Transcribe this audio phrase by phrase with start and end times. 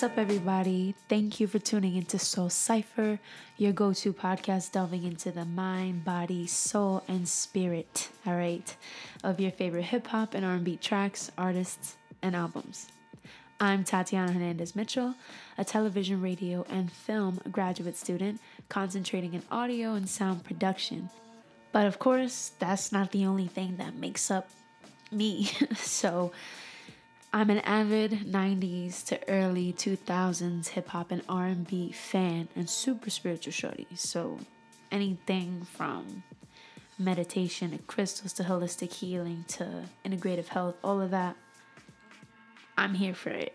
[0.00, 0.94] What's up, everybody?
[1.10, 3.20] Thank you for tuning into Soul Cypher,
[3.58, 8.74] your go to podcast delving into the mind, body, soul, and spirit, all right,
[9.22, 12.86] of your favorite hip hop and R&B tracks, artists, and albums.
[13.60, 15.16] I'm Tatiana Hernandez Mitchell,
[15.58, 21.10] a television, radio, and film graduate student concentrating in audio and sound production.
[21.72, 24.48] But of course, that's not the only thing that makes up
[25.12, 25.44] me.
[25.76, 26.32] so,
[27.32, 33.52] I'm an avid 90s to early 2000s hip hop and R&B fan and super spiritual
[33.52, 33.86] shorty.
[33.94, 34.40] So
[34.90, 36.24] anything from
[36.98, 41.36] meditation to crystals to holistic healing to integrative health, all of that
[42.76, 43.54] I'm here for it.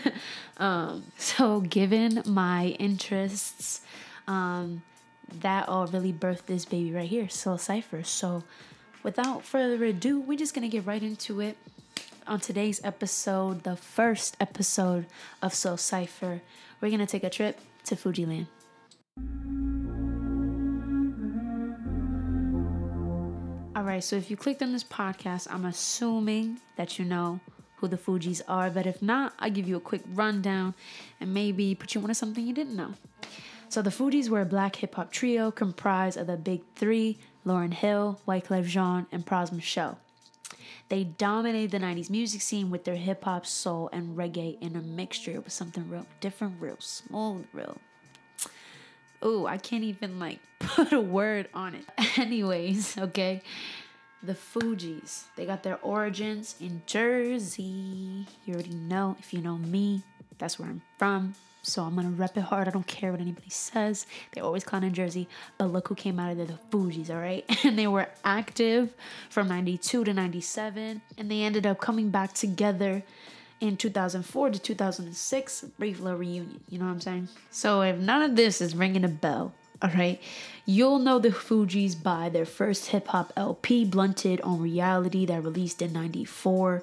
[0.56, 3.82] um, so given my interests,
[4.26, 4.82] um,
[5.40, 8.02] that all really birthed this baby right here, Soul Cypher.
[8.02, 8.42] So
[9.04, 11.56] without further ado, we're just gonna get right into it
[12.26, 15.06] on today's episode, the first episode
[15.40, 16.40] of Soul Cypher,
[16.80, 18.46] we're gonna take a trip to Fujiland.
[23.74, 27.40] All right, so if you clicked on this podcast, I'm assuming that you know
[27.76, 30.74] who the Fugees are, but if not, I'll give you a quick rundown
[31.20, 32.94] and maybe put you onto something you didn't know.
[33.68, 37.72] So the Fugees were a black hip hop trio comprised of the big three Lauryn
[37.72, 39.98] Hill, Wyclef Jean, and Pras Michel.
[40.92, 44.82] They dominated the 90s music scene with their hip hop, soul, and reggae in a
[44.82, 45.30] mixture.
[45.30, 47.78] It was something real different, real smooth, real.
[49.24, 51.86] Ooh, I can't even like put a word on it.
[52.18, 53.40] Anyways, okay.
[54.22, 58.26] The Fugees, they got their origins in Jersey.
[58.44, 60.02] You already know, if you know me,
[60.36, 61.34] that's where I'm from.
[61.62, 62.66] So I'm gonna rep it hard.
[62.66, 64.06] I don't care what anybody says.
[64.32, 65.28] They always clown in Jersey,
[65.58, 67.44] but look who came out of there, the Fugees, all right?
[67.64, 68.92] And they were active
[69.30, 73.04] from 92 to 97, and they ended up coming back together
[73.60, 76.60] in 2004 to 2006, brief little reunion.
[76.68, 77.28] You know what I'm saying?
[77.52, 80.20] So if none of this is ringing a bell, all right,
[80.66, 85.80] you'll know the Fugees by their first hip hop LP, Blunted on Reality, that released
[85.80, 86.82] in 94,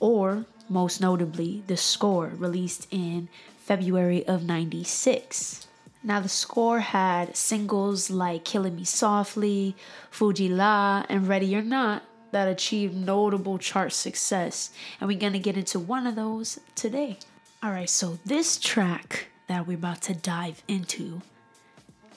[0.00, 3.28] or most notably, The Score, released in
[3.70, 5.68] February of 96.
[6.02, 9.76] Now, the score had singles like Killing Me Softly,
[10.10, 14.70] Fu-Gee-La, and Ready or Not that achieved notable chart success.
[15.00, 17.18] And we're gonna get into one of those today.
[17.62, 21.22] All right, so this track that we're about to dive into,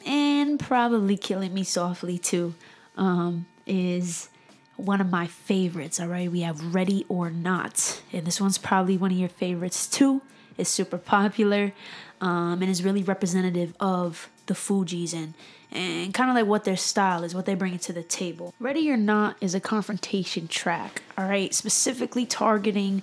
[0.07, 2.55] and probably Killing Me Softly too,
[2.97, 4.27] um, is
[4.75, 5.99] one of my favorites.
[5.99, 9.85] All right, we have Ready or Not, and this one's probably one of your favorites
[9.85, 10.23] too.
[10.57, 11.73] It's super popular
[12.21, 15.33] um, and is really representative of the Fugees and
[15.71, 18.53] and kind of like what their style is, what they bring to the table.
[18.59, 23.01] Ready or Not is a confrontation track, all right, specifically targeting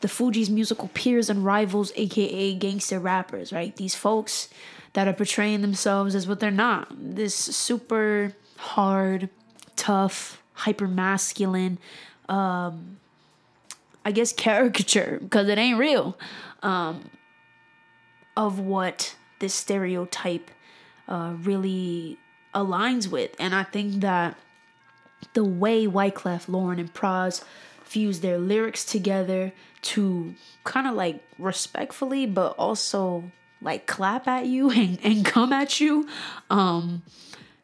[0.00, 3.76] the Fugees' musical peers and rivals, aka gangster rappers, right?
[3.76, 4.48] These folks
[4.94, 6.88] that are portraying themselves as what they're not.
[6.98, 9.28] This super hard,
[9.76, 11.76] tough, hyper masculine,
[12.30, 12.96] um,
[14.06, 16.16] I guess caricature because it ain't real
[16.62, 17.10] um,
[18.36, 20.50] of what this stereotype
[21.08, 22.18] uh, really
[22.54, 23.34] aligns with.
[23.38, 24.36] And I think that
[25.34, 27.42] the way Wyclef, Lauryn, and Pras
[27.82, 29.52] fuse their lyrics together
[29.82, 30.34] to
[30.64, 33.30] kind of like respectfully, but also
[33.62, 36.08] like clap at you and, and come at you.
[36.50, 37.02] Um,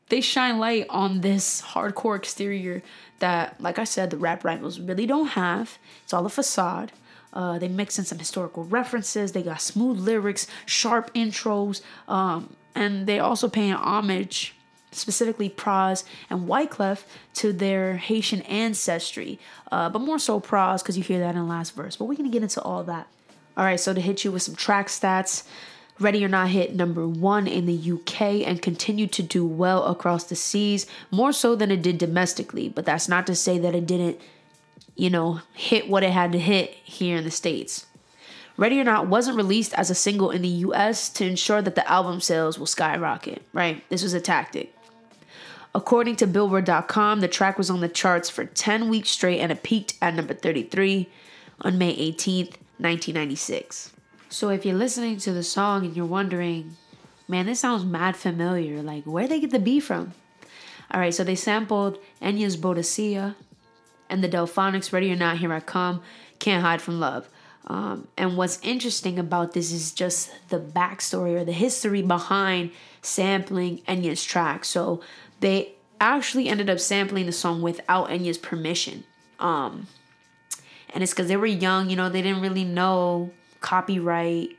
[0.08, 2.82] they shine light on this hardcore exterior
[3.20, 5.78] that, like I said, the rap rivals really don't have.
[6.04, 6.92] It's all a facade.
[7.32, 9.32] Uh, they mix in some historical references.
[9.32, 14.54] They got smooth lyrics, sharp intros, um, and they also pay homage,
[14.90, 19.38] specifically Pras and Wyclef, to their Haitian ancestry.
[19.70, 21.96] Uh, but more so Pras, because you hear that in the last verse.
[21.96, 23.08] But we're gonna get into all that.
[23.56, 25.44] All right, so to hit you with some track stats.
[25.98, 30.24] Ready or Not hit number one in the UK and continued to do well across
[30.24, 32.68] the seas, more so than it did domestically.
[32.68, 34.18] But that's not to say that it didn't,
[34.96, 37.86] you know, hit what it had to hit here in the States.
[38.56, 41.90] Ready or Not wasn't released as a single in the US to ensure that the
[41.90, 43.88] album sales will skyrocket, right?
[43.88, 44.74] This was a tactic.
[45.74, 49.62] According to Billboard.com, the track was on the charts for 10 weeks straight and it
[49.62, 51.08] peaked at number 33
[51.62, 53.92] on May 18th, 1996.
[54.28, 56.76] So if you're listening to the song and you're wondering,
[57.26, 60.12] man, this sounds mad familiar, like where they get the B from?
[60.90, 63.34] All right, so they sampled Enya's Boadicea
[64.12, 66.02] and the Delfonics, Ready or Not, Here I Come,
[66.38, 67.28] Can't Hide from Love.
[67.66, 73.80] Um, and what's interesting about this is just the backstory or the history behind sampling
[73.88, 74.66] Enya's track.
[74.66, 75.00] So
[75.40, 79.04] they actually ended up sampling the song without Enya's permission.
[79.40, 79.86] Um,
[80.92, 83.30] and it's because they were young, you know, they didn't really know
[83.60, 84.50] copyright,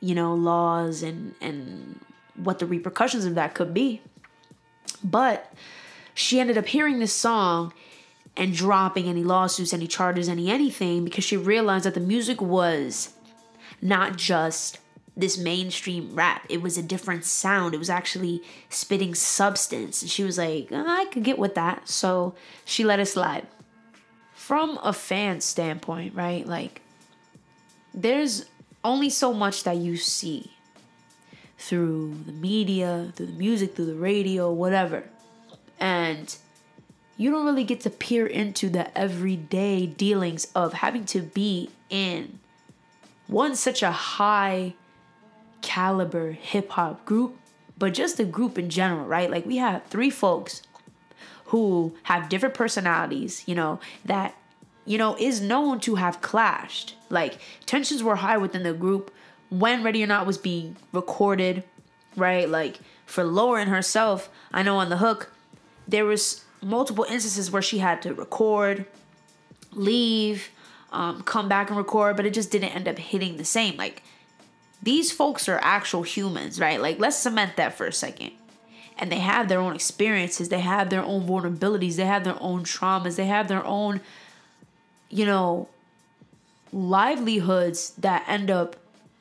[0.00, 2.00] you know, laws and and
[2.36, 4.00] what the repercussions of that could be.
[5.02, 5.52] But
[6.14, 7.72] she ended up hearing this song
[8.36, 13.14] and dropping any lawsuits, any charges, any anything because she realized that the music was
[13.80, 14.78] not just
[15.16, 16.44] this mainstream rap.
[16.48, 17.74] It was a different sound.
[17.74, 20.02] It was actually spitting substance.
[20.02, 21.88] And she was like, oh, I could get with that.
[21.88, 22.34] So
[22.66, 23.46] she let it slide.
[24.34, 26.46] From a fan standpoint, right?
[26.46, 26.82] Like,
[27.94, 28.44] there's
[28.84, 30.52] only so much that you see
[31.58, 35.04] through the media, through the music, through the radio, whatever.
[35.80, 36.36] And
[37.16, 42.38] you don't really get to peer into the everyday dealings of having to be in
[43.26, 44.74] one such a high
[45.62, 47.36] caliber hip hop group,
[47.78, 49.30] but just the group in general, right?
[49.30, 50.62] Like we have three folks
[51.46, 54.34] who have different personalities, you know, that
[54.84, 56.94] you know is known to have clashed.
[57.08, 59.12] Like tensions were high within the group
[59.48, 61.64] when Ready or Not was being recorded,
[62.16, 62.48] right?
[62.48, 65.32] Like for Lauryn herself, I know on the hook,
[65.86, 68.86] there was multiple instances where she had to record,
[69.72, 70.50] leave,
[70.92, 73.76] um, come back and record, but it just didn't end up hitting the same.
[73.76, 74.02] Like
[74.82, 76.80] these folks are actual humans, right?
[76.80, 78.32] Like let's cement that for a second.
[78.98, 82.64] And they have their own experiences, they have their own vulnerabilities, they have their own
[82.64, 84.00] traumas, they have their own,
[85.10, 85.68] you know,
[86.72, 88.76] livelihoods that end up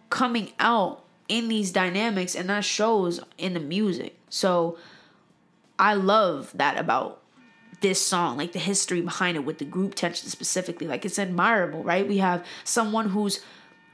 [0.09, 4.17] coming out in these dynamics and that shows in the music.
[4.29, 4.77] So
[5.77, 7.21] I love that about
[7.81, 10.87] this song, like the history behind it with the group tension specifically.
[10.87, 12.07] Like it's admirable, right?
[12.07, 13.41] We have someone who's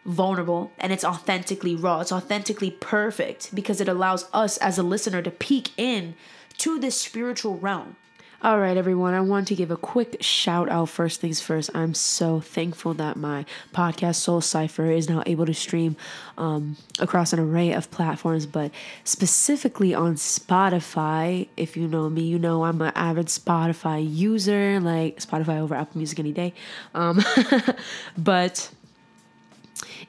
[0.06, 2.02] vulnerable and it's authentically raw.
[2.02, 6.16] It's authentically perfect because it allows us as a listener to peek in
[6.58, 7.96] to this spiritual realm.
[8.44, 11.70] All right, everyone, I want to give a quick shout out first things first.
[11.76, 15.96] I'm so thankful that my podcast, Soul Cipher, is now able to stream
[16.40, 18.72] um, across an array of platforms, but
[19.04, 21.50] specifically on Spotify.
[21.56, 26.00] If you know me, you know I'm an avid Spotify user, like Spotify over Apple
[26.00, 26.56] Music any day.
[26.96, 27.24] Um,
[28.18, 28.72] but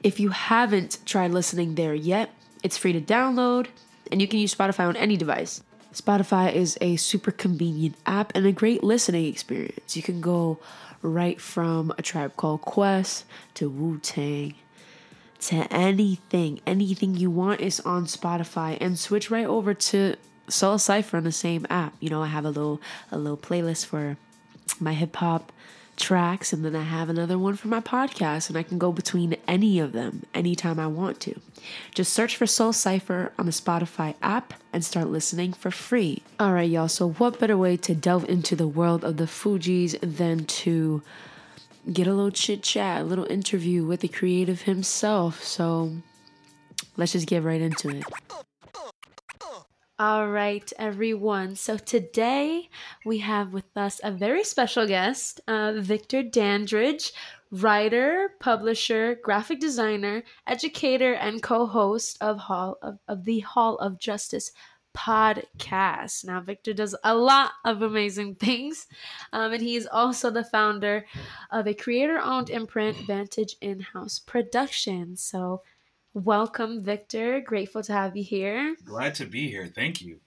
[0.01, 2.31] if you haven't tried listening there yet,
[2.63, 3.67] it's free to download
[4.11, 5.61] and you can use Spotify on any device.
[5.93, 9.95] Spotify is a super convenient app and a great listening experience.
[9.95, 10.59] You can go
[11.01, 13.25] right from a tribe called Quest
[13.55, 14.55] to Wu Tang
[15.41, 16.61] to anything.
[16.65, 20.15] Anything you want is on Spotify and switch right over to
[20.47, 21.93] Soul Cipher on the same app.
[21.99, 22.81] You know, I have a little
[23.11, 24.17] a little playlist for
[24.79, 25.51] my hip hop
[26.03, 29.37] tracks and then I have another one for my podcast and I can go between
[29.47, 31.39] any of them anytime I want to.
[31.95, 36.21] Just search for Soul Cipher on the Spotify app and start listening for free.
[36.41, 36.89] All right, y'all.
[36.89, 41.01] So, what better way to delve into the world of the Fugees than to
[41.91, 45.41] get a little chit chat, a little interview with the creative himself?
[45.41, 45.93] So,
[46.97, 48.03] let's just get right into it.
[49.99, 51.55] All right, everyone.
[51.55, 52.67] So today
[53.05, 57.13] we have with us a very special guest, uh, Victor Dandridge,
[57.51, 64.51] writer, publisher, graphic designer, educator, and co-host of Hall of, of the Hall of Justice
[64.97, 66.25] podcast.
[66.25, 68.87] Now, Victor does a lot of amazing things,
[69.31, 71.05] um, and he is also the founder
[71.51, 75.21] of a creator-owned imprint, Vantage In-House Productions.
[75.21, 75.61] So
[76.13, 77.41] Welcome, Victor.
[77.41, 78.75] Grateful to have you here.
[78.85, 79.71] Glad to be here.
[79.73, 80.19] Thank you.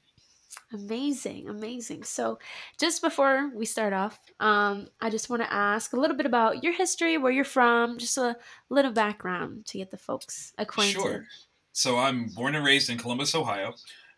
[0.73, 2.02] Amazing, amazing.
[2.02, 2.38] So,
[2.78, 6.64] just before we start off, um, I just want to ask a little bit about
[6.64, 8.37] your history, where you're from, just a
[8.69, 11.00] little background to get the folks acquainted.
[11.00, 11.26] Sure.
[11.73, 13.75] So, I'm born and raised in Columbus, Ohio,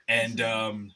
[0.08, 0.92] and um,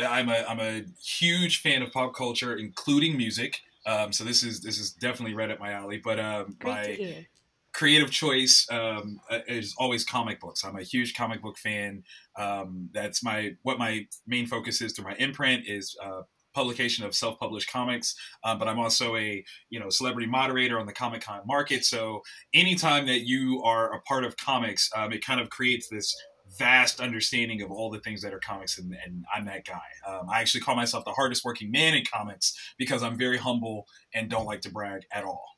[0.00, 3.60] I'm a I'm a huge fan of pop culture, including music.
[3.86, 5.98] Um, so this is this is definitely right up my alley.
[5.98, 7.24] But um, my
[7.72, 10.64] creative choice um, uh, is always comic books.
[10.64, 12.02] I'm a huge comic book fan.
[12.36, 16.22] Um, that's my what my main focus is through my imprint is uh,
[16.54, 18.14] publication of self-published comics.
[18.44, 21.84] Um, but I'm also a you know celebrity moderator on the Comic Con market.
[21.84, 26.14] So anytime that you are a part of comics, um, it kind of creates this
[26.58, 29.80] vast understanding of all the things that are comics, and, and I'm that guy.
[30.06, 33.86] Um, I actually call myself the hardest working man in comics because I'm very humble
[34.14, 35.51] and don't like to brag at all.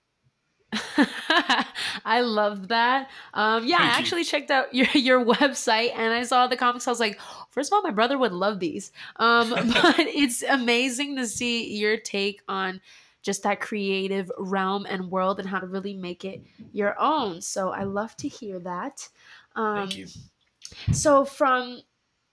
[2.04, 3.10] I love that.
[3.32, 4.00] Um, yeah, Thank I you.
[4.00, 6.86] actually checked out your your website and I saw the comics.
[6.86, 7.18] I was like,
[7.50, 8.92] first of all, my brother would love these.
[9.16, 12.80] Um, but it's amazing to see your take on
[13.22, 17.40] just that creative realm and world and how to really make it your own.
[17.40, 19.08] So I love to hear that.
[19.56, 20.06] Um, Thank you.
[20.92, 21.82] So, from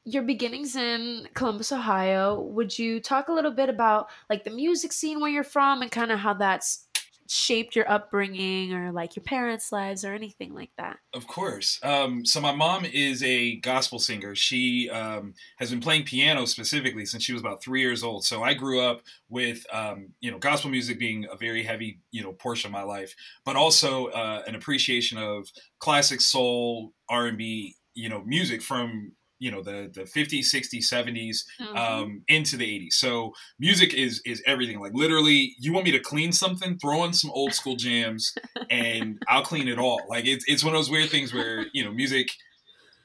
[0.04, 4.92] your beginnings in Columbus, Ohio, would you talk a little bit about like the music
[4.92, 6.88] scene where you're from and kind of how that's
[7.34, 10.98] shaped your upbringing or like your parents' lives or anything like that?
[11.14, 11.80] Of course.
[11.82, 14.36] Um, so my mom is a gospel singer.
[14.36, 18.26] She um, has been playing piano specifically since she was about three years old.
[18.26, 22.22] So I grew up with um, you know gospel music being a very heavy you
[22.22, 25.48] know portion of my life, but also uh, an appreciation of
[25.80, 30.86] classic soul, R and B, you know, music from you know the the 50s 60s
[30.90, 31.76] 70s Mm-hmm.
[31.78, 34.80] um, into the 80s so music is is everything.
[34.80, 36.78] Like literally you want me to clean something?
[36.78, 38.34] Throw in some old school jams
[38.70, 40.02] and i'll clean it all.
[40.08, 42.28] Like it's, it's one of those weird things where you know music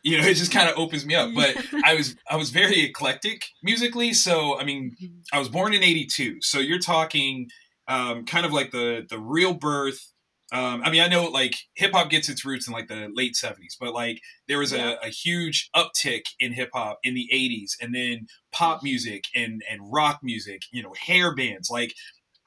[0.03, 1.31] you know it just kind of opens me up.
[1.35, 4.13] But i was i was very eclectic musically.
[4.13, 4.95] So i mean
[5.33, 7.49] i was born in 82 so you're talking
[7.89, 10.13] um, kind of like the the real birth
[10.53, 13.35] um, I mean, I know like hip hop gets its roots in like the late
[13.35, 14.95] 70s, but like there was Yeah.
[15.03, 19.63] a, a huge uptick in hip hop in the 80s and then pop music and,
[19.69, 21.69] and rock music, you know, hair bands.
[21.71, 21.95] Like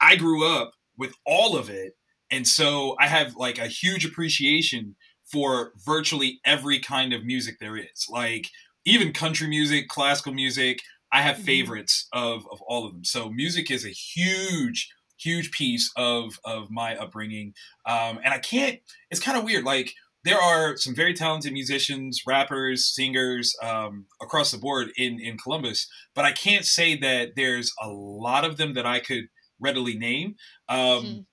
[0.00, 1.92] I grew up with all of it.
[2.30, 4.96] And so I have like a huge appreciation
[5.30, 8.06] for virtually every kind of music there is.
[8.08, 8.46] Like
[8.84, 10.80] even country music, classical music,
[11.12, 11.44] I have Mhm.
[11.44, 13.04] favorites of, of all of them.
[13.04, 14.88] So music is a huge,
[15.22, 17.54] huge piece of, of my upbringing.
[17.86, 18.78] Um, and I can't,
[19.10, 19.64] it's kind of weird.
[19.64, 25.38] Like, there are some very talented musicians, rappers, singers um, across the board in, in
[25.38, 29.24] Columbus, but I can't say that there's a lot of them that I could
[29.58, 30.34] readily name.
[30.68, 31.24] Um, Mhm.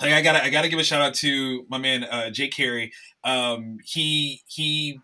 [0.00, 2.90] Like I gotta, I gotta give a shout out to my man uh, Jake Carey.
[3.22, 4.98] Um, he he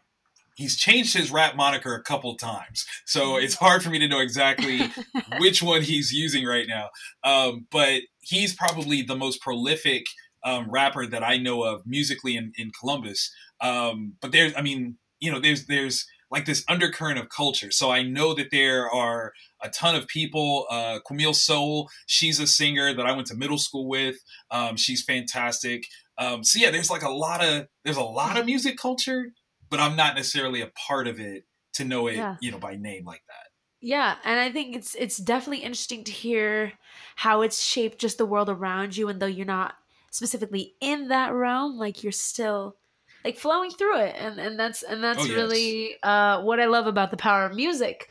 [0.57, 4.21] he's changed his rap moniker a couple times, so it's hard for me to know
[4.21, 4.81] exactly
[5.39, 6.89] which one he's using right now.
[7.23, 10.05] Um, but he's probably the most prolific
[10.45, 13.33] um, rapper that I know of musically in, in Columbus.
[13.61, 17.71] Um, but there's, I mean, you know, there's there's like this undercurrent of culture.
[17.71, 19.33] So I know that there are
[19.63, 20.67] a ton of people.
[20.71, 24.17] Uh, Camille Soul, she's a singer that I went to middle school with.
[24.51, 25.85] Um, she's fantastic.
[26.19, 29.33] Um, so yeah, there's like a lot of there's a lot of music culture,
[29.71, 31.45] but I'm not necessarily a part of it
[31.75, 32.37] to know it, Yeah.
[32.41, 33.51] you know, by name like that.
[33.81, 36.73] Yeah, and I think it's it's definitely interesting to hear
[37.15, 39.75] how it's shaped just the world around you, and though you're not
[40.11, 42.77] specifically in that realm, like you're still
[43.25, 45.37] like flowing through it, and and that's and that's Oh, yes.
[45.37, 48.09] really uh, what I love about the power of music.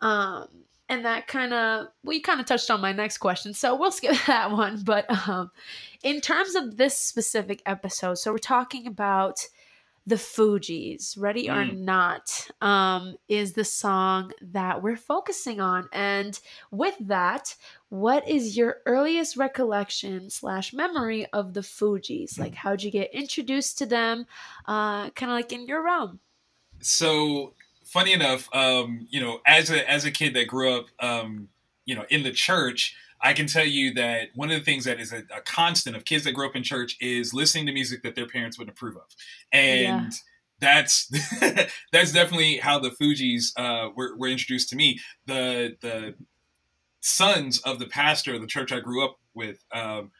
[0.00, 0.48] Um,
[0.88, 3.92] and that kind of well, you kind of touched on my next question, so we'll
[3.92, 4.82] skip that one.
[4.82, 5.50] But um,
[6.02, 9.46] in terms of this specific episode, so we're talking about
[10.06, 11.78] the Fugees, Ready or Mm.
[11.78, 15.88] Not, um, is the song that we're focusing on.
[15.92, 16.38] And
[16.70, 17.56] with that,
[17.88, 22.38] what is your earliest recollection slash memory of the Fugees?
[22.38, 24.26] Like, how'd you get introduced to them?
[24.66, 26.20] Uh, kind of like in your realm.
[26.80, 31.48] so funny enough, um, you know, as a as a kid that grew up, um,
[31.84, 35.00] you know, in the church, I can tell you that one of the things that
[35.00, 38.02] is a, a constant of kids that grow up in church is listening to music
[38.04, 39.04] that their parents wouldn't approve of,
[39.52, 40.10] and Yeah.
[40.60, 41.10] that's
[41.92, 45.00] that's definitely how the Fugees uh, were, were introduced to me.
[45.26, 46.14] The the
[47.00, 50.10] sons of the pastor of the church I grew up with, um,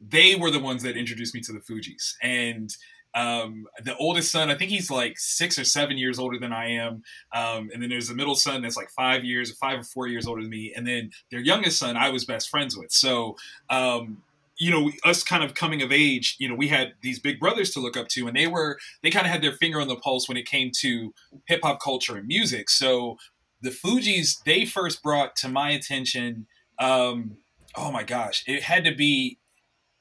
[0.00, 2.74] they were the ones that introduced me to the Fugees, and
[3.14, 6.70] um, the oldest son, I think he's like six or seven years older than I
[6.70, 7.02] am.
[7.32, 10.26] Um, and then there's the middle son that's like five years, five or four years
[10.26, 10.72] older than me.
[10.74, 12.90] And then their youngest son, I was best friends with.
[12.90, 13.36] So,
[13.70, 14.22] um,
[14.56, 17.70] you know, us kind of coming of age, you know, we had these big brothers
[17.72, 19.96] to look up to, and they were, they kind of had their finger on the
[19.96, 21.12] pulse when it came to
[21.46, 22.70] hip hop culture and music.
[22.70, 23.16] So
[23.60, 26.46] the Fugees, they first brought to my attention,
[26.78, 27.38] um,
[27.76, 29.38] oh my gosh, it had to be,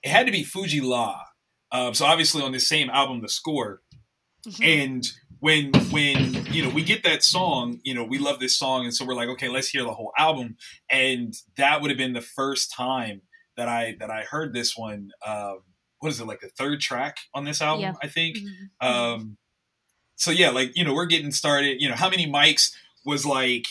[0.04, 1.26] it had to be Fu-Gee-La.
[1.74, 3.82] Um, so obviously on the same album, The Score,
[4.62, 5.06] and
[5.40, 8.94] when when you know we get that song, you know we love this song, and
[8.94, 10.56] so we're like, okay, let's hear the whole album,
[10.90, 13.22] and that would have been the first time
[13.58, 15.10] that I that I heard this one.
[15.26, 15.60] Um,
[16.00, 17.82] what is it like the third track on this album?
[17.82, 17.94] Yeah.
[18.02, 18.38] I think.
[18.38, 18.88] Mhm.
[18.88, 19.38] Um,
[20.16, 21.82] so yeah, like you know, we're getting started.
[21.82, 22.72] You know, how many mics
[23.06, 23.66] was like?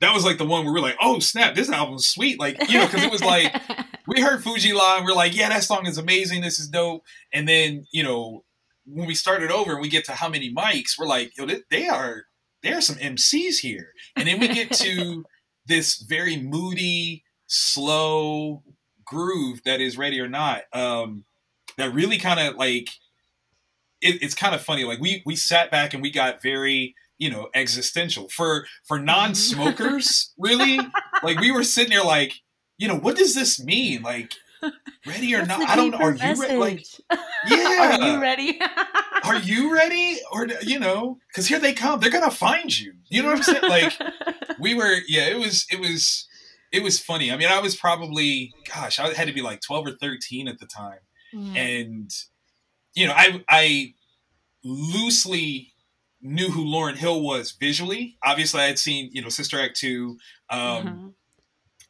[0.00, 2.40] That was like the one where we're like, oh snap, this album's sweet.
[2.40, 3.54] Like you know, because it was like
[4.10, 6.40] we heard Fuji and we're like, yeah, that song is amazing.
[6.40, 7.04] This is dope.
[7.32, 8.44] And then you know,
[8.84, 11.60] when we started over and we get to how many mics, we're like, yo, they,
[11.70, 12.24] they are
[12.62, 15.24] there are some MCs here, and then we get to
[15.66, 18.62] this very moody, slow
[19.04, 20.62] groove that is ready or not.
[20.72, 21.24] Um,
[21.78, 22.90] that really kind of like
[24.00, 24.82] it, it's kind of funny.
[24.82, 30.34] Like we we sat back and we got very you know existential for for non-smokers.
[30.36, 30.80] really,
[31.22, 32.34] like we were sitting there like
[32.80, 34.02] you know what does this mean?
[34.02, 34.32] Like
[35.06, 35.68] ready or not?
[35.68, 35.98] I don't know.
[35.98, 36.56] Are you ready?
[36.56, 36.84] Like
[37.48, 38.60] yeah, Are you ready?
[39.24, 40.18] are you ready?
[40.32, 42.00] Or you know, because here they come.
[42.00, 42.94] They're gonna find you.
[43.08, 43.68] You know what I'm saying?
[43.68, 43.92] Like
[44.58, 44.96] we were.
[45.06, 45.66] Yeah, it was.
[45.70, 46.26] It was.
[46.72, 47.32] It was funny.
[47.32, 50.58] I mean, I was probably, gosh, I had to be like 12 or 13 at
[50.58, 51.00] the time
[51.34, 51.56] Mm.
[51.56, 52.10] and
[52.94, 53.94] you know i i
[54.64, 55.72] loosely
[56.22, 60.18] knew who lauryn hill was visually obviously i had seen you know sister act 2
[60.50, 61.14] um Mhm.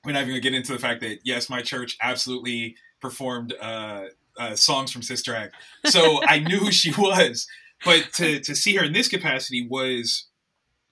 [0.04, 4.04] We're not even gonna get into the fact that yes my church absolutely performed uh,
[4.38, 5.54] uh songs from sister act
[5.86, 7.46] so i knew who she was
[7.84, 10.26] but to to see her in this capacity was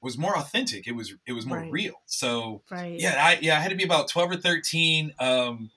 [0.01, 1.71] was more authentic it was it was more Right.
[1.73, 2.99] real so right.
[2.99, 5.71] yeah i yeah i had to be about 12 or 13 um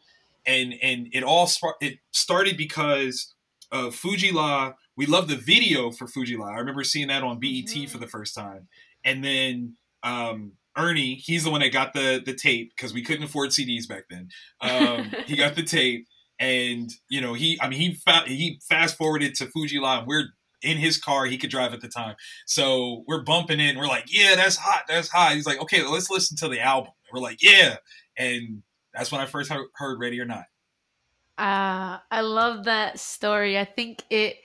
[0.45, 3.33] and and it all spark, it started because
[3.71, 7.89] of fu-gee-la we love the video for fu-gee-la i remember seeing that on bet Mhm.
[7.89, 8.67] for the first time
[9.05, 13.23] and then um ernie he's the one that got the the tape because we couldn't
[13.23, 14.29] afford cds back then.
[14.61, 16.07] Um he got the tape
[16.39, 20.25] and you know he i mean he fa- he fast forwarded to fuji and we're
[20.61, 22.15] in his car he could drive at the time.
[22.45, 25.33] So we're bumping in we're like yeah that's hot that's hot.
[25.33, 26.91] He's like okay let's listen to the album.
[27.11, 27.77] We're like yeah.
[28.17, 28.63] And
[28.93, 30.45] that's when I first heard, heard Ready or Not.
[31.37, 33.57] Uh, I love that story.
[33.57, 34.37] I think it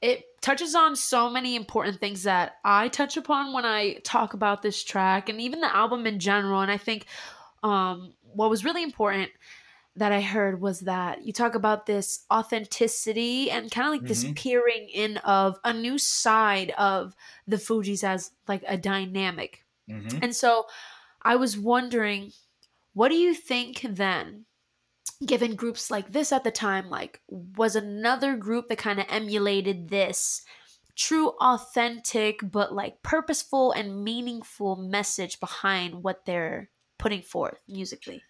[0.00, 4.62] it touches on so many important things that I touch upon when I talk about
[4.62, 6.60] this track and even the album in general.
[6.60, 7.06] And I think
[7.64, 9.30] um, what was really important
[9.96, 14.22] that I heard was that you talk about this authenticity and kind of like this
[14.22, 14.36] Mhm.
[14.36, 17.16] peering in of a new side of
[17.48, 19.64] the Fugees as like a dynamic.
[19.90, 20.18] Mm-hmm.
[20.22, 20.66] And so
[21.22, 22.32] I was wondering,
[22.92, 24.44] what do you think then,
[25.24, 29.88] given groups like this at the time, like was another group that kind of emulated
[29.88, 30.42] this
[30.96, 38.22] true, authentic, but like purposeful and meaningful message behind what they're putting forth musically?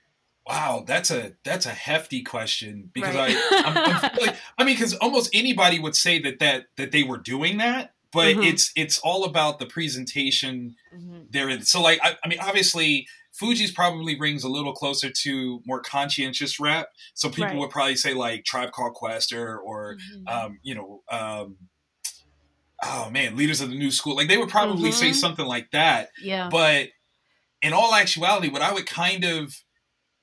[0.47, 3.37] Wow, that's a that's a hefty question because Right.
[3.37, 7.03] I I'm, I'm like, I mean because almost anybody would say that that that they
[7.03, 8.47] were doing that, but Mhm.
[8.53, 11.31] it's it's all about the presentation Mhm.
[11.31, 11.61] there.
[11.63, 13.07] So like I, I mean obviously
[13.41, 16.89] Fugees probably rings a little closer to more conscientious rap.
[17.15, 17.57] So people Right.
[17.59, 20.29] would probably say like Tribe Called Quest or or Mhm.
[20.33, 21.59] um, you know, um,
[22.83, 24.17] oh man, leaders of the new school.
[24.17, 25.15] Like they would probably say Mhm.
[25.15, 26.11] something like that.
[26.23, 26.49] yeah.
[26.51, 26.91] But
[27.63, 29.55] in all actuality, what I would kind of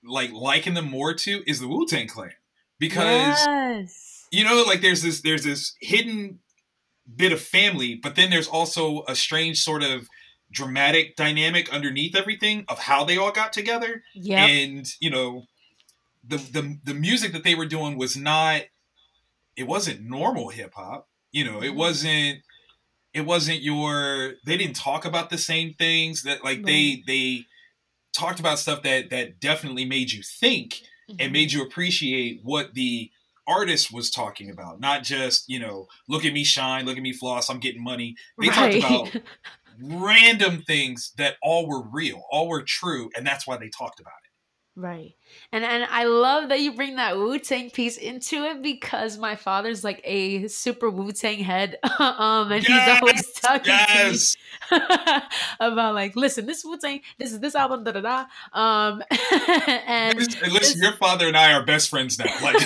[0.03, 2.33] like liken them more to is the Wu Tang Clan
[2.79, 4.25] because yes.
[4.31, 6.39] you know, like there's this there's this hidden
[7.15, 10.07] bit of family, but then there's also a strange sort of
[10.51, 14.49] dramatic dynamic underneath everything of how they all got together Yep.
[14.49, 15.45] and you know
[16.23, 18.61] the the the music that they were doing was not
[19.55, 21.75] it wasn't normal hip hop you know it Mhm.
[21.75, 22.39] wasn't
[23.13, 27.45] it wasn't your they didn't talk about the same things that like they they
[28.13, 30.81] talked about stuff that that definitely made you think
[31.19, 31.33] and Mhm.
[31.33, 33.11] made you appreciate what the
[33.47, 37.13] artist was talking about not just you know look at me shine look at me
[37.13, 38.15] floss i'm getting money.
[38.39, 39.21] They talked about
[39.81, 44.13] random things that all were real all were true and that's why they talked about
[44.22, 44.22] it
[44.75, 45.13] Right.
[45.51, 49.35] And and I love that you bring that Wu Tang piece into it because my
[49.35, 51.77] father's like a super Wu Tang head.
[51.99, 54.35] um and he's always talking yes
[54.69, 54.81] to me
[55.59, 58.25] about like, listen, this Wu Tang, this is this album, da da da.
[58.51, 59.03] Um
[59.87, 62.25] and Listen, listen, your father and I are best friends now.
[62.41, 62.59] Like,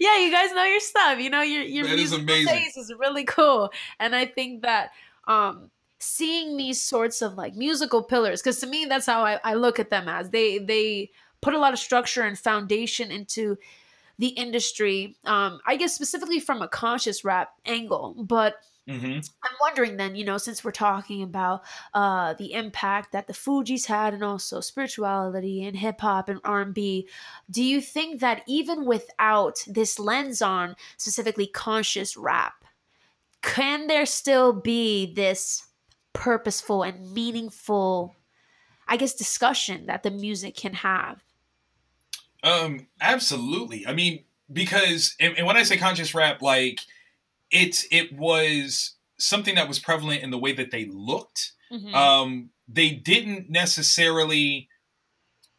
[0.00, 1.20] yeah, you guys know your stuff.
[1.20, 2.72] You know your your That is amazing.
[2.76, 4.90] is really cool, and I think that
[5.28, 9.54] um, seeing these sorts of like musical pillars, because to me that's how I, I
[9.54, 11.10] look at them as they they
[11.40, 13.56] put a lot of structure and foundation into
[14.18, 15.16] the industry.
[15.24, 18.56] Um, I guess specifically from a conscious rap angle, but
[18.88, 19.22] Mhm.
[19.44, 21.62] I'm wondering then, you know, since we're talking about
[21.94, 27.08] uh, the impact that the Fugees had, and also spirituality and hip hop and R&B,
[27.50, 32.64] do you think that even without this lens on specifically conscious rap,
[33.42, 35.66] can there still be this
[36.12, 38.16] purposeful and meaningful,
[38.88, 41.22] I guess, discussion that the music can have?
[42.42, 43.86] um, absolutely.
[43.86, 46.80] I mean, because and, and when I say conscious rap, like
[47.50, 51.52] it it was something that was prevalent in the way that they looked.
[51.72, 51.94] Mhm.
[51.94, 54.68] Um, they didn't necessarily.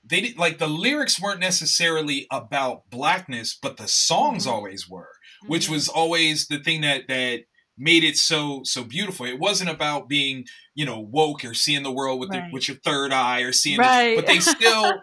[0.03, 4.51] They did like the lyrics weren't necessarily about blackness, but the songs Mhm.
[4.51, 5.09] always were.
[5.47, 5.71] which Mhm.
[5.71, 7.45] was always the thing that that
[7.81, 9.25] made it so so beautiful.
[9.25, 12.77] It wasn't about being you know woke or seeing the world with the, with your
[12.77, 14.15] third eye or seeing, Right.
[14.15, 14.93] but they still,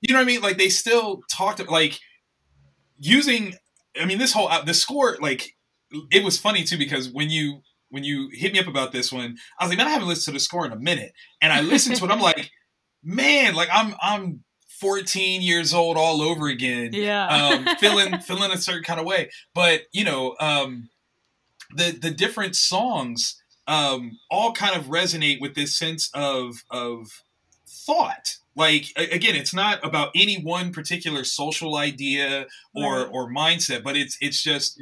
[0.00, 0.40] you know what I mean?
[0.42, 1.98] Like they still talked like
[2.98, 3.54] using.
[4.00, 5.54] I mean, this whole uh, the score like
[6.10, 9.36] it was funny too because when you when you hit me up about this one,
[9.58, 11.60] I was like, man, I haven't listened to the score in a minute, and I
[11.60, 12.10] listened to it.
[12.10, 12.50] I'm like,
[13.04, 14.42] man, like I'm I'm
[14.80, 17.26] 14 years old all over again Yeah.
[17.28, 19.30] um, feeling feeling a certain kind of way.
[19.54, 20.88] But you know, um,
[21.74, 27.22] the the different songs um, all kind of resonate with this sense of of
[27.66, 28.36] thought.
[28.56, 33.08] Like again, it's not about any one particular social idea or Right.
[33.10, 34.80] or mindset, but it's it's just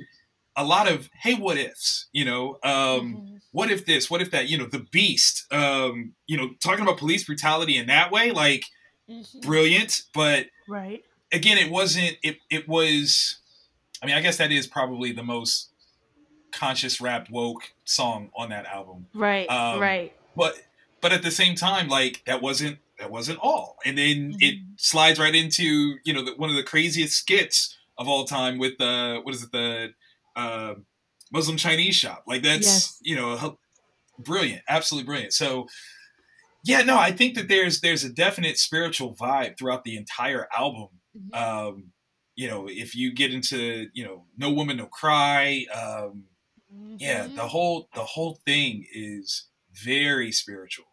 [0.56, 2.06] a lot of hey, what ifs?
[2.12, 3.40] You know, um, Mhm.
[3.52, 4.10] what if this?
[4.10, 4.48] What if that?
[4.48, 5.46] You know, the beast.
[5.52, 8.64] Um, you know, talking about police brutality in that way, like
[9.08, 9.40] Mhm.
[9.42, 11.02] brilliant, but Right.
[11.32, 12.18] again, it wasn't.
[12.22, 13.38] It it was.
[14.02, 15.70] I mean, I guess that is probably the most
[16.52, 19.06] conscious rap woke song on that album.
[19.14, 19.46] Right.
[19.48, 20.12] Um, right.
[20.36, 20.54] But
[21.00, 23.76] but at the same time, like that wasn't that wasn't all.
[23.84, 24.64] And then it Mhm.
[24.76, 28.78] slides right into you know the, one of the craziest skits of all time with
[28.78, 29.92] the what is it the
[30.36, 30.74] uh,
[31.32, 32.24] Muslim Chinese shop.
[32.26, 32.98] Like that's Yes.
[33.02, 33.58] you know
[34.18, 35.32] brilliant, absolutely brilliant.
[35.32, 35.66] So.
[36.64, 40.90] Yeah, no, I think that there's there's a definite spiritual vibe throughout the entire album
[41.18, 41.36] Mhm.
[41.36, 41.92] um,
[42.36, 46.24] you know, if you get into, you know, No Woman No Cry, um,
[46.98, 47.34] yeah, Mhm.
[47.34, 50.86] the whole the whole thing is very spiritual.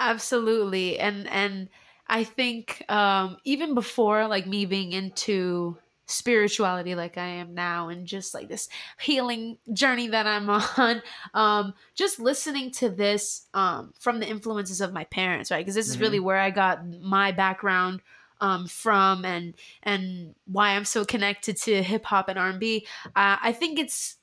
[0.00, 0.98] Absolutely.
[0.98, 1.68] And and
[2.06, 8.06] I think um even before like me being into spirituality like I am now and
[8.06, 11.02] just like this healing journey that I'm on
[11.34, 15.58] um just listening to this um from the influences of my parents, right?
[15.60, 18.00] Because this is really where I got my background
[18.40, 22.86] um from and and why I'm so connected to hip hop and R&B.
[23.16, 24.17] Uh, I think it's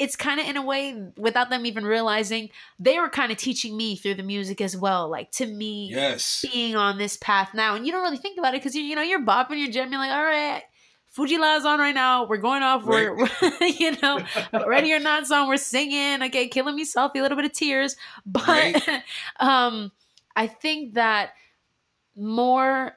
[0.00, 2.48] it's kind of in a way without them even realizing
[2.80, 6.44] they were kind of teaching me through the music as well like to me Yes.
[6.50, 8.96] being on this path now and you don't really think about it because you, you
[8.96, 10.62] know you're bopping your jam you're like all right
[11.12, 12.24] Fu-Gee-La's on right now.
[12.28, 12.84] We're going off.
[12.84, 13.28] We're, we're
[13.80, 14.20] you know,
[14.64, 15.48] ready or not song.
[15.48, 16.22] We're singing.
[16.22, 17.96] Okay, killing me selfie, a little bit of tears.
[18.26, 19.02] But Right.
[19.40, 19.90] um,
[20.36, 21.30] I think that
[22.16, 22.96] more,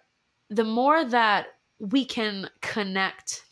[0.51, 1.47] the more that
[1.79, 3.43] we can connect,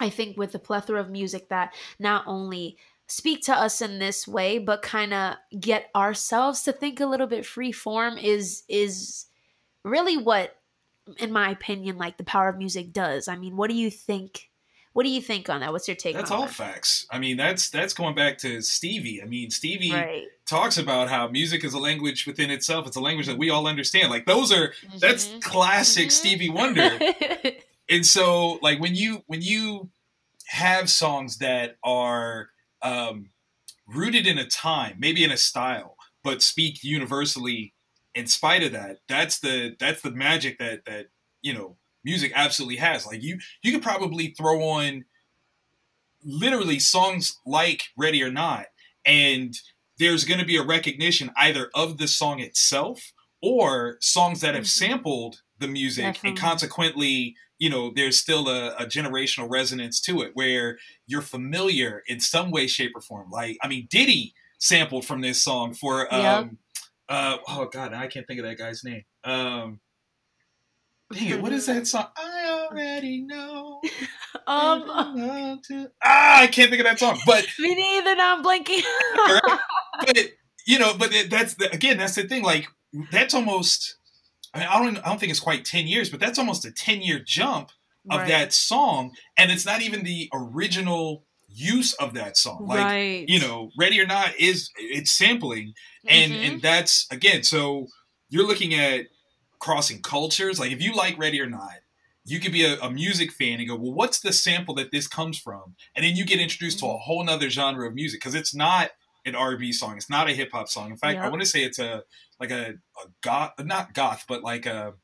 [0.00, 4.26] I think with the plethora of music that not only speak to us in this
[4.26, 9.26] way, but kind of get ourselves to think a little bit free form is is
[9.84, 10.56] really what
[11.18, 14.50] in my opinion like the power of music does i mean what do you think
[14.92, 16.22] what do you think on that what's your take on that?
[16.22, 17.06] That's all that facts.
[17.10, 19.20] I mean, that's that's going back to Stevie.
[19.22, 22.86] I mean, Stevie right talks about how music is a language within itself.
[22.86, 24.08] It's a language that we all understand.
[24.08, 25.42] Like those are that's Mhm.
[25.42, 26.12] classic Mhm.
[26.12, 26.98] Stevie Wonder.
[27.90, 29.90] and so like when you when you
[30.48, 32.50] have songs that are
[32.82, 33.30] um,
[33.86, 37.74] rooted in a time maybe in a style but speak universally
[38.14, 41.08] in spite of that that's the that's the magic that that
[41.42, 45.04] you know music absolutely has like you you could probably throw on
[46.24, 48.66] literally songs like ready or not
[49.04, 49.54] and
[49.98, 54.64] there's going to be a recognition either of the song itself or songs that have
[54.64, 54.68] Mhm.
[54.68, 56.30] sampled the music Definitely.
[56.30, 62.02] and consequently you know there's still a, a generational resonance to it where you're familiar
[62.06, 66.12] in some way shape or form like i mean diddy sampled from this song for
[66.14, 66.58] um
[67.08, 69.80] uh oh god i can't think of that guy's name um
[71.12, 73.80] dang it what is that song i already know
[74.46, 74.84] um
[76.04, 78.82] ah i can't think of that song but me neither now i'm blanking
[80.00, 80.18] but
[80.66, 82.42] you know, but it- that's the, again, that's the thing.
[82.42, 82.66] Like
[83.12, 83.95] that's almost.
[84.56, 84.98] I, mean, I don't.
[85.06, 87.70] I don't think it's quite ten years, but that's almost a ten year jump
[88.10, 88.28] of Right.
[88.28, 92.66] that song, and it's not even the original use of that song.
[92.66, 95.74] Like right you know, "Ready or Not" is it's sampling,
[96.06, 96.48] and Mhm.
[96.48, 97.42] and that's again.
[97.42, 97.86] So
[98.28, 99.06] you're looking at
[99.58, 100.58] crossing cultures.
[100.60, 101.74] Like if you like "Ready or Not."
[102.28, 105.06] You could be a, a music fan and go, well, what's the sample that this
[105.06, 105.76] comes from?
[105.94, 106.86] And then you get introduced Mm-hmm.
[106.88, 108.90] to a whole nother genre of music because it's not
[109.26, 109.96] an R&B song.
[109.96, 110.90] It's not a hip hop song.
[110.90, 112.02] In fact, I want to say it's a
[112.40, 114.94] like a, a goth, not goth, but like a.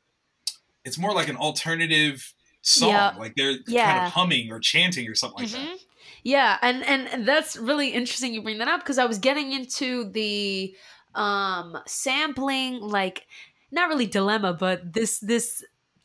[0.85, 2.89] It's more like an alternative song.
[2.89, 3.13] Yeah.
[3.17, 5.59] Like they're kind of humming or chanting or something like that.
[5.59, 5.77] Mhm.
[6.23, 9.51] Yeah, and, and and that's really interesting you bring that up because I was getting
[9.51, 10.75] into the
[11.15, 13.25] um sampling like
[13.71, 15.63] not really dilemma, but this this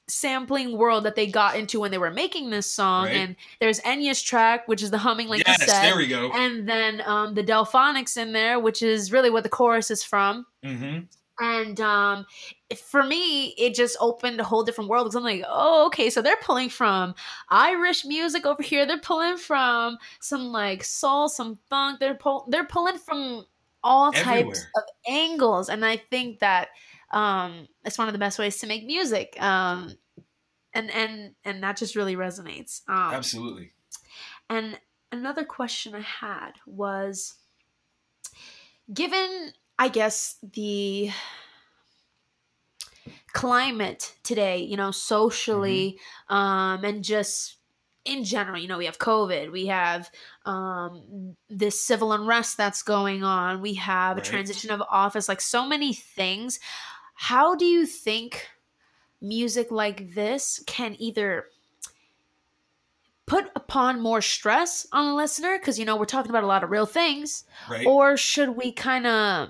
[0.09, 3.17] sampling world that they got into when they were making this song Right.
[3.17, 6.31] and there's Enya's track which is the humming like yes, you said there we go.
[6.33, 10.47] and then um the Delfonics in there which is really what the chorus is from
[10.65, 11.01] hmm
[11.41, 12.27] And um,
[12.85, 16.21] for me, it just opened a whole different world because I'm like, oh, okay, so
[16.21, 17.15] they're pulling from
[17.49, 18.85] Irish music over here.
[18.87, 22.01] They're pulling from some like soul, some funk.
[22.01, 23.47] They're pull, they're pulling from
[23.85, 26.69] all types of angles, and I think that
[27.11, 29.41] um, it's one of the best ways to make music.
[29.43, 29.97] Um,
[30.75, 32.83] and and and that just really resonates.
[32.89, 33.73] Um, Absolutely.
[34.51, 34.79] and
[35.11, 37.35] another question I had was
[38.93, 41.11] given, I guess, the
[43.33, 47.57] climate today, you know, socially, um, and just
[48.05, 50.11] in general, you know, we have COVID, we have
[50.47, 54.27] um, this civil unrest that's going on, we have Right.
[54.27, 56.59] a transition of office, like so many things.
[57.21, 58.47] How do you think
[59.21, 61.47] music like this can either
[63.27, 65.59] put upon more stress on the listener?
[65.59, 67.43] Because you know we're talking about a lot of real things.
[67.69, 67.85] Right.
[67.85, 69.49] or should we kind of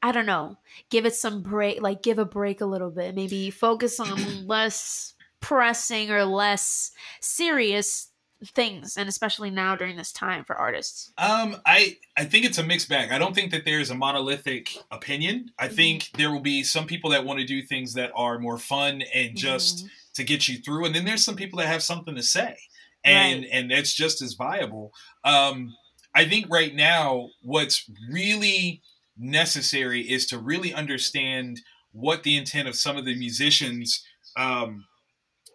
[0.00, 0.56] i don't know
[0.90, 3.16] give it some break like give a break a little bit?
[3.16, 8.10] Maybe focus on less pressing or less serious
[8.44, 12.62] things and especially now during this time for artists Um, I I think it's a
[12.62, 13.10] mixed bag.
[13.10, 15.50] I don't think that there's a monolithic opinion.
[15.58, 15.74] I Mhm.
[15.76, 19.02] think there will be some people that want to do things that are more fun
[19.14, 19.90] and just Mhm.
[20.14, 22.56] to get you through, and then there's some people that have something to say,
[23.04, 24.92] and and that's just as viable.
[25.24, 25.76] Um,
[26.14, 28.82] I think right now what's really
[29.16, 31.60] necessary is to really understand
[31.92, 34.04] what the intent of some of the musicians
[34.36, 34.84] um,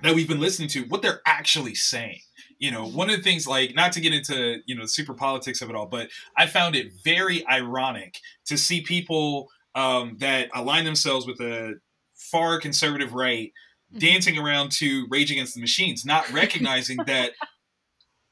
[0.01, 2.19] that we've been listening to, what they're actually saying.
[2.59, 5.61] You know, one of the things, like, not to get into, you know, super politics
[5.61, 10.85] of it all, but I found it very ironic to see people um, that align
[10.85, 11.73] themselves with a
[12.15, 13.51] far conservative right
[13.93, 13.99] Mhm.
[13.99, 17.31] dancing around to Rage Against the Machines, not recognizing that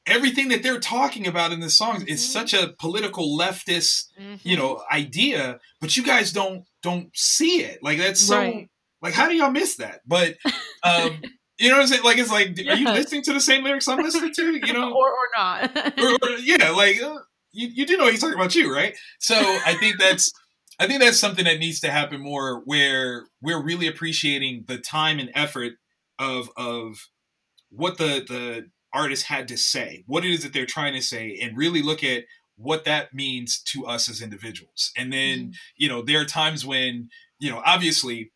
[0.08, 2.32] everything that they're talking about in the songs is Mhm.
[2.32, 4.40] such a political leftist, Mhm.
[4.44, 7.78] you know, idea, but you guys don't don't see it.
[7.84, 8.68] Like that's so Right.
[9.04, 10.02] like how do y'all miss that?
[10.06, 10.38] But
[10.84, 11.22] um
[11.62, 12.04] you know what I'm saying?
[12.04, 14.68] Like it's like are you listening to the same lyrics I'm listening to?
[14.68, 17.20] You know, or or not or, or- yeah, like uh,
[17.52, 18.96] you, you do know he's talking about you, right?
[19.20, 20.32] So I think that's
[20.80, 25.20] I think that's something that needs to happen more, where we're really appreciating the time
[25.20, 25.74] and effort
[26.18, 26.98] of of
[27.70, 31.38] what the the artist had to say, what it is that they're trying to say,
[31.42, 32.24] and really look at
[32.58, 34.92] what that means to us as individuals.
[34.98, 38.32] And then you know there are times when you know obviously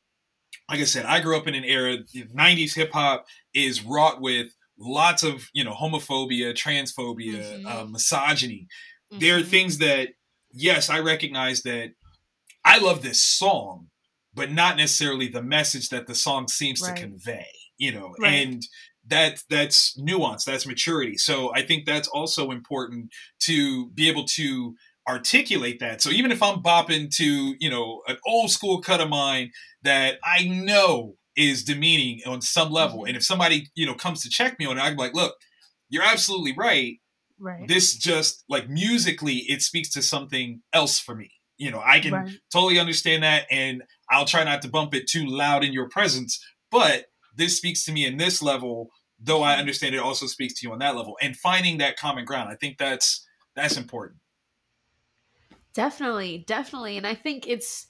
[0.69, 4.47] like i said i grew up in an era 90s hip hop is wrought with
[4.78, 7.65] lots of you know homophobia transphobia Mhm.
[7.65, 8.67] uh, misogyny
[9.12, 9.47] there are Mhm.
[9.49, 10.10] things that
[10.51, 11.91] yes i recognize that
[12.63, 13.88] i love this song
[14.34, 16.95] but not necessarily the message that the song seems Right.
[16.95, 17.47] to convey
[17.78, 18.34] you know Right.
[18.34, 18.67] and
[19.08, 24.75] that that's nuance that's maturity so i think that's also important to be able to
[25.08, 26.02] articulate that.
[26.02, 29.52] So even if i'm bopping to you know an old school cut of mine
[29.84, 33.08] that i know is demeaning on some level Mhm.
[33.10, 35.36] and if somebody you know comes to check me on it i'm like look
[35.89, 36.96] you're absolutely right.
[37.38, 37.68] Right.
[37.68, 41.30] This just like musically it speaks to something else for me.
[41.58, 42.30] You know i can right.
[42.52, 46.44] totally understand that and i'll try not to bump it too loud in your presence
[46.72, 48.89] but this speaks to me in this level
[49.20, 52.26] though i understand it also speaks to you on that level and finding that common
[52.26, 54.20] ground i think that's that's important
[55.76, 56.98] Definitely, definitely.
[56.98, 57.88] And I think it's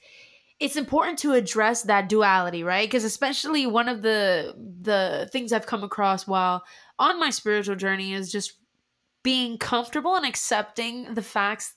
[0.59, 2.87] it's important to address that duality, right?
[2.87, 6.63] Because especially one of the the things I've come across while
[6.99, 8.53] on my spiritual journey is just
[9.23, 11.75] being comfortable and accepting the facts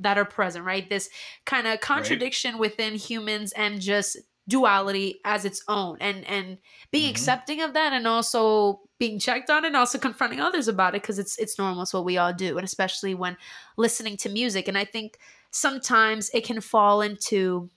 [0.00, 0.88] that are present, right?
[0.90, 1.10] This
[1.46, 4.16] kind of contradiction within humans and just
[4.48, 6.58] duality as its own and and
[6.92, 7.10] being Mhm.
[7.10, 11.18] accepting of that and also being checked on and also confronting others about it because
[11.18, 13.36] it's it's normal it's what we all do and especially when
[13.76, 15.18] listening to music and i think
[15.56, 17.70] sometimes it can fall into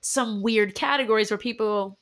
[0.00, 1.96] some weird categories where people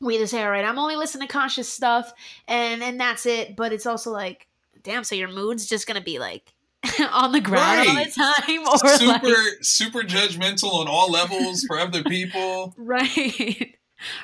[0.00, 2.12] we either say all right i'm only listening to conscious stuff
[2.46, 3.56] and and that's it.
[3.56, 4.46] But it's also like
[4.82, 6.52] damn so your mood's just gonna be like
[7.12, 11.78] on the ground all the time or super like super judgmental on all levels for
[11.78, 12.74] other people.
[12.78, 13.76] Right.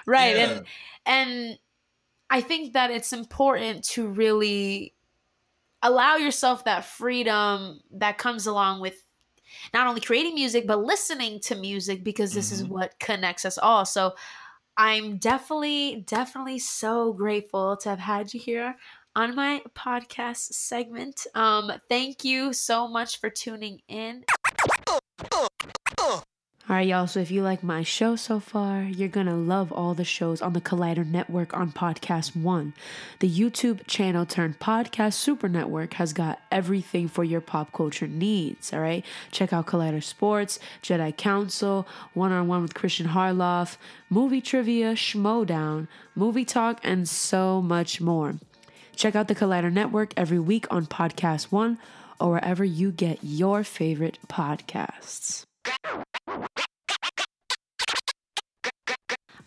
[0.06, 0.50] Right Yeah.
[0.50, 0.66] and
[1.06, 1.58] and
[2.30, 4.94] i think that it's important to really
[5.82, 9.05] allow yourself that freedom that comes along with
[9.74, 12.68] not only creating music but listening to music because this is Mhm.
[12.68, 13.84] what connects us all.
[13.84, 14.14] So
[14.78, 18.76] i'm definitely definitely so grateful to have had you here
[19.14, 21.26] on my podcast segment.
[21.34, 24.24] Um thank you so much for tuning in
[26.68, 27.06] All right, y'all.
[27.06, 30.42] So if you like my show so far, you're going to love all the shows
[30.42, 32.74] on the Collider Network on Podcast One.
[33.20, 38.72] The YouTube channel turned podcast super network has got everything for your pop culture needs.
[38.72, 39.04] All right.
[39.30, 43.76] Check out Collider Sports, Jedi Council, One on One with Christian Harloff,
[44.10, 48.34] Movie Trivia, Schmodown, Movie Talk, and so much more.
[48.96, 51.78] Check out the Collider Network every week on Podcast One
[52.18, 55.44] or wherever you get your favorite podcasts.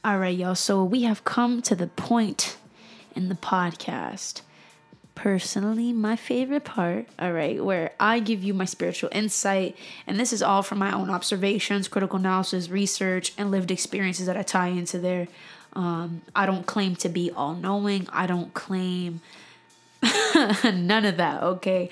[0.01, 0.55] All right, y'all.
[0.55, 2.55] So we have come to the point
[3.17, 4.41] in the podcast.
[5.13, 9.75] Personally, my favorite part, all right, where I give you my spiritual insight.
[10.07, 14.37] And this is all from my own observations, critical analysis, research, and lived experiences that
[14.37, 15.27] I tie into there.
[15.73, 18.07] Um, I don't claim to be all knowing.
[18.13, 19.19] I don't claim
[20.63, 21.89] none of that, okay?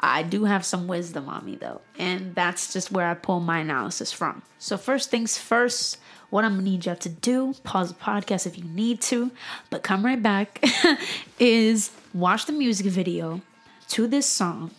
[0.00, 3.58] I do have some wisdom on me though, and that's just where I pull my
[3.58, 4.42] analysis from.
[4.58, 5.98] So, first things first,
[6.30, 9.30] what I'm gonna need you to do, pause the podcast if you need to,
[9.70, 10.62] but come right back,
[11.38, 13.40] is watch the music video
[13.88, 14.70] to this song.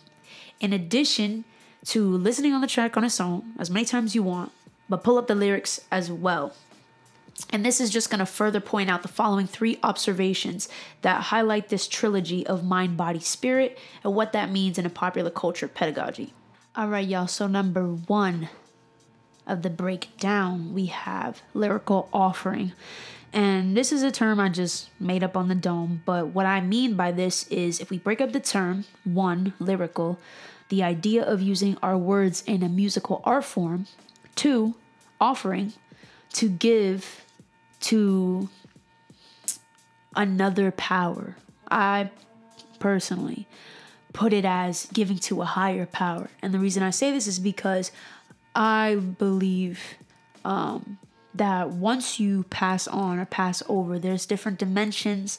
[0.60, 1.44] In addition
[1.86, 4.52] to listening on the track on its own as many times you want,
[4.88, 6.54] but pull up the lyrics as well.
[7.50, 10.68] And this is just going to further point out the following three observations
[11.02, 15.30] that highlight this trilogy of mind, body, spirit and what that means in a popular
[15.30, 16.32] culture pedagogy.
[16.76, 17.26] All right, y'all.
[17.26, 18.48] So, number one
[19.46, 22.72] of the breakdown, we have lyrical offering.
[23.32, 26.02] And this is a term I just made up on the dome.
[26.04, 30.18] But what I mean by this is if we break up the term, one, lyrical,
[30.68, 33.86] the idea of using our words in a musical art form,
[34.34, 34.74] two,
[35.20, 35.72] offering,
[36.34, 37.24] to give
[37.80, 38.48] to
[40.14, 41.36] another power.
[41.70, 42.10] I
[42.78, 43.46] personally
[44.12, 46.30] put it as giving to a higher power.
[46.42, 47.92] And the reason I say this is because
[48.54, 49.80] I believe
[50.44, 50.98] um,
[51.34, 55.38] that once you pass on or pass over, there's different dimensions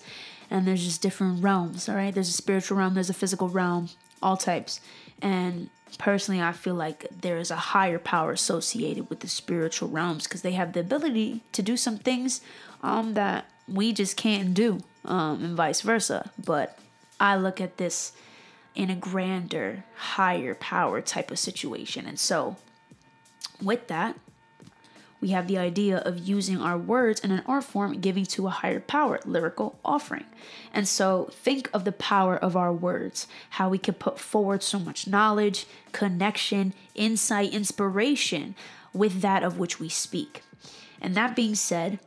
[0.49, 2.13] and there's just different realms, all right?
[2.13, 3.89] There's a spiritual realm, there's a physical realm,
[4.21, 4.79] all types.
[5.21, 10.23] And personally, I feel like there is a higher power associated with the spiritual realms
[10.23, 12.41] because they have the ability to do some things
[12.83, 16.31] um, that we just can't do, um, and vice versa.
[16.43, 16.77] But
[17.19, 18.13] I look at this
[18.75, 22.05] in a grander, higher power type of situation.
[22.05, 22.55] And so,
[23.61, 24.17] with that,
[25.21, 28.49] we have the idea of using our words in an art form giving to a
[28.49, 30.25] higher power, lyrical offering.
[30.73, 34.79] And so think of the power of our words, how we can put forward so
[34.79, 38.55] much knowledge, connection, insight, inspiration
[38.93, 40.41] with that of which we speak.
[40.99, 41.99] And that being said,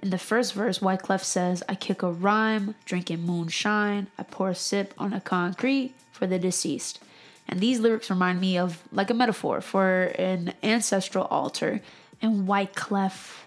[0.00, 4.54] in the first verse, Wyclef says, I kick a rhyme, drinking moonshine, I pour a
[4.54, 7.00] sip on a concrete for the deceased.
[7.46, 11.82] And these lyrics remind me of like a metaphor for an ancestral altar
[12.22, 13.40] and Wyclef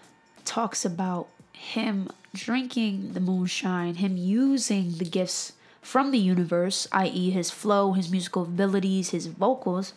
[0.44, 7.50] talks about him drinking the moonshine, him using the gifts from the universe, i.e., his
[7.50, 9.94] flow, his musical abilities, his vocals,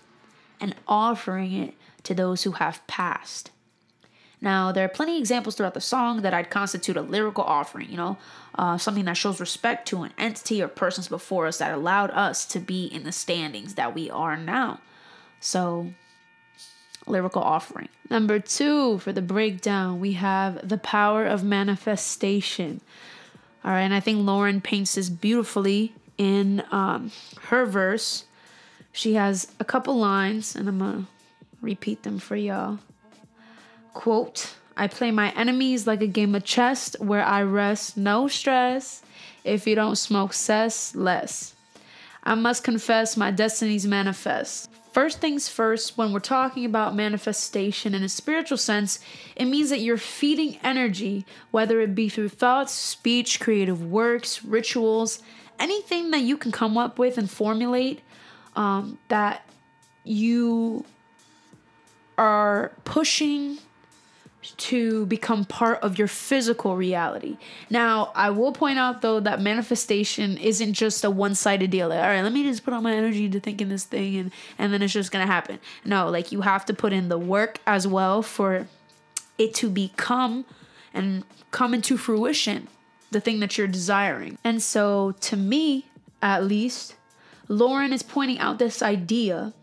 [0.61, 3.51] and offering it to those who have passed.
[4.41, 7.89] Now, there are plenty of examples throughout the song that I'd constitute a lyrical offering,
[7.89, 8.17] you know,
[8.55, 12.45] uh, something that shows respect to an entity or persons before us that allowed us
[12.45, 14.79] to be in the standings that we are now.
[15.41, 15.93] So,
[17.10, 17.89] lyrical offering.
[18.10, 22.82] Number two, for the breakdown, we have the power of manifestation.
[23.63, 27.12] All right, and I think Lauryn paints this beautifully in um,
[27.43, 28.26] her verse.
[28.91, 31.08] She has a couple lines, and I'm gonna
[31.62, 32.80] repeat them for y'all.
[33.93, 39.02] Quote, I play my enemies like a game of chess where I rest, no stress.
[39.43, 41.54] If you don't smoke cess, less.
[42.24, 44.69] I must confess my destiny's manifest.
[44.91, 48.99] First things first, when we're talking about manifestation in a spiritual sense,
[49.36, 55.21] it means that you're feeding energy, whether it be through thoughts, speech, creative works, rituals,
[55.60, 58.02] anything that you can come up with and formulate
[58.56, 59.47] um, that
[60.04, 60.86] you
[62.17, 63.60] are pushing
[64.41, 67.38] to become part of your physical reality.
[67.69, 71.89] Now, I will point out though that manifestation isn't just a one-sided deal.
[71.89, 74.32] Like, all right, let me just put all my energy to thinking this thing and
[74.58, 75.60] and then it's just going to happen.
[75.84, 78.67] No, like you have to put in the work as well for
[79.38, 80.45] it to become
[80.93, 82.67] and come into fruition
[83.12, 84.38] the thing that you're desiring.
[84.43, 85.88] And so to me,
[86.21, 86.95] at least,
[87.49, 89.54] Lauryn is pointing out this idea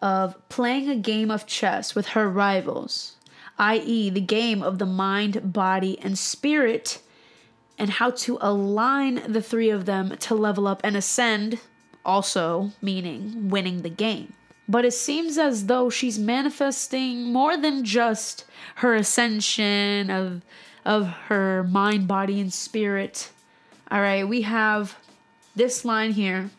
[0.00, 3.16] of playing a game of chess with her rivals
[3.58, 7.00] i.e., the game of the mind, body, and spirit,
[7.78, 11.58] and how to align the three of them to level up and ascend,
[12.04, 14.32] also meaning winning the game.
[14.68, 18.44] but it seems as though she's manifesting more than just
[18.76, 20.42] her ascension of
[20.84, 23.30] of her mind, body, and spirit.
[23.90, 24.96] All right, we have
[25.56, 26.50] this line here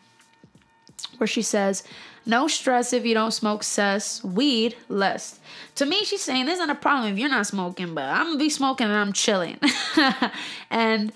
[1.18, 1.82] where she says,
[2.30, 5.40] No stress if you don't smoke cess, weed less.
[5.74, 8.38] To me, she's saying this isn't a problem if you're not smoking, but I'm gonna
[8.38, 9.58] be smoking and I'm chilling.
[10.70, 11.12] and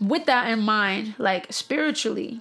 [0.00, 2.40] with that in mind, like spiritually,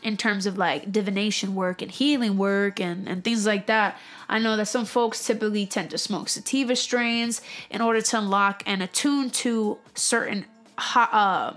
[0.00, 3.98] in terms of like divination work and healing work and, and things like that.
[4.28, 8.62] I know that some folks typically tend to smoke sativa strains in order to unlock
[8.64, 10.44] and attune to certain
[10.94, 11.56] um,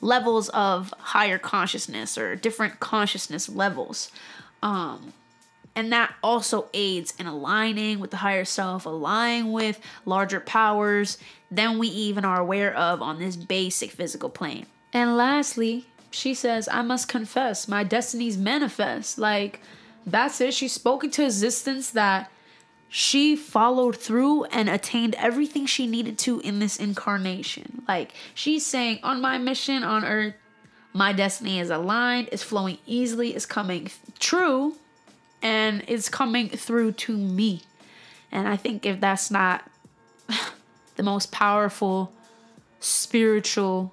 [0.00, 4.12] levels of higher consciousness or different consciousness levels.
[4.62, 5.12] Um,
[5.74, 11.18] and that also aids in aligning with the higher self, aligning with larger powers
[11.50, 14.66] than we even are aware of on this basic physical plane.
[14.92, 19.18] And lastly, she says, I must confess, my destinies manifest.
[19.18, 19.60] Like,
[20.04, 20.54] that's it.
[20.54, 22.30] She's spoken to existence that
[22.88, 27.82] she followed through and attained everything she needed to in this incarnation.
[27.86, 30.34] Like, she's saying, on my mission on earth,
[30.94, 34.74] my destiny is aligned, is flowing easily, is coming true,
[35.42, 37.62] and it's coming through to me.
[38.30, 39.68] And I think if that's not
[40.96, 42.12] the most powerful
[42.80, 43.92] spiritual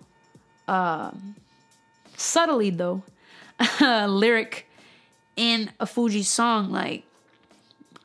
[0.68, 1.36] um,
[2.18, 3.04] subtly though,
[3.82, 4.68] lyric
[5.36, 6.72] in a Fugees song.
[6.72, 7.04] Like,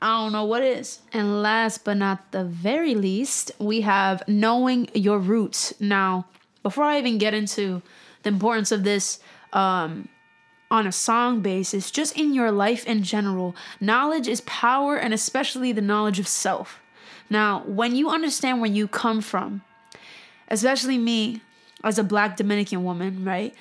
[0.03, 1.01] I don't know what is.
[1.13, 5.75] And last but not the very least, we have knowing your roots.
[5.81, 6.27] Now,
[6.63, 7.83] before I even get into
[8.23, 9.21] the importance of this
[9.53, 10.09] um,
[10.71, 15.73] on a song basis, just in your life in general, knowledge is power, and especially
[15.73, 16.81] the knowledge of self.
[17.29, 19.63] Now, when you understand where you come from,
[20.49, 21.43] especially me
[21.83, 23.55] as a black Dominican woman, right?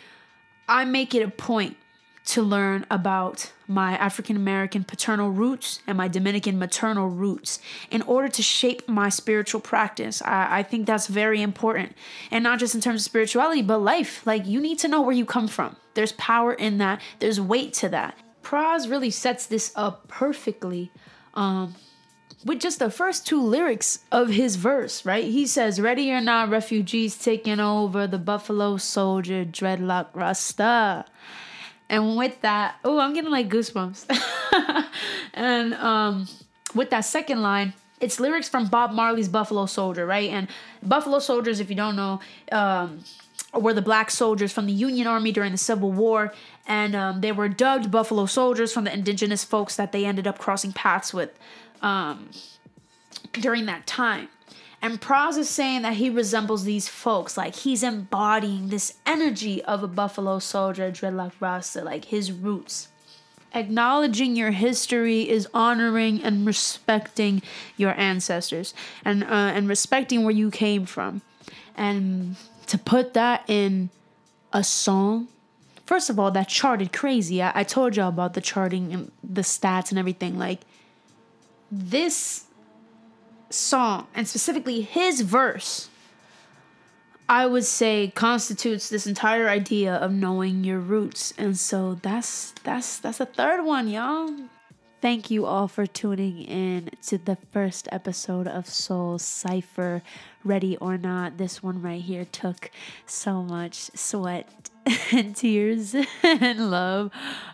[0.67, 1.77] I make it a point
[2.25, 8.27] to learn about my African American paternal roots and my Dominican maternal roots in order
[8.27, 10.21] to shape my spiritual practice.
[10.21, 11.95] I, I, think that's very important.
[12.29, 14.25] And not just in terms of spirituality, but life.
[14.27, 15.75] Like, you need to know where you come from.
[15.99, 18.17] There's power in that, there's weight to that.
[18.41, 20.93] Pras really sets this up perfectly.
[21.33, 21.75] Um,
[22.45, 25.25] with just the first two lyrics of his verse, right?
[25.25, 31.03] He says, Ready or not, refugees taking over the Buffalo Soldier, dreadlock Rasta.
[31.89, 34.05] And with that, oh, I'm getting like goosebumps.
[35.33, 36.29] and um,
[36.73, 40.29] with that second line, it's lyrics from Bob Marley's Buffalo Soldier, right?
[40.29, 40.47] And
[40.81, 42.21] Buffalo Soldiers, if you don't know,
[42.53, 43.03] um,
[43.53, 46.33] were the black soldiers from the Union Army during the Civil War.
[46.67, 50.37] And um, they were dubbed Buffalo Soldiers from the indigenous folks that they ended up
[50.37, 51.37] crossing paths with
[51.81, 52.29] um,
[53.33, 54.29] during that time.
[54.81, 59.83] And Pras is saying that he resembles these folks, like he's embodying this energy of
[59.83, 62.87] a buffalo soldier, dreadlock rasta, like his roots.
[63.53, 67.41] Acknowledging your history is honoring and respecting
[67.75, 68.73] your ancestors,
[69.03, 71.23] and uh, and respecting where you came from,
[71.75, 72.35] and
[72.69, 73.89] to put that in
[74.53, 75.27] a song.
[75.85, 77.41] First of all, that charted crazy.
[77.41, 80.37] I, I told y'all about the charting and the stats and everything.
[80.37, 80.61] Like
[81.71, 82.45] this
[83.49, 85.89] song and specifically his verse
[87.29, 91.31] I would say constitutes this entire idea of knowing your roots.
[91.37, 94.33] And so that's that's that's the third one, y'all.
[94.99, 100.01] Thank you all for tuning in to the first episode of Soul Cipher.
[100.43, 102.71] Ready or not, this one right here took
[103.05, 104.69] so much sweat
[105.11, 107.11] and tears and love.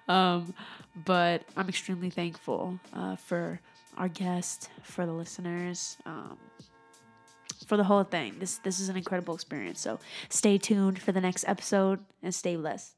[0.07, 0.53] Um,
[1.03, 3.59] but I'm extremely thankful uh, for
[3.97, 6.37] our guest, for the listeners, um,
[7.65, 8.35] for the whole thing.
[8.39, 9.81] This this is an incredible experience.
[9.81, 12.95] So stay tuned for the next episode and stay blessed.